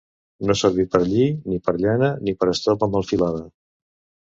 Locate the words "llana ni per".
1.85-2.51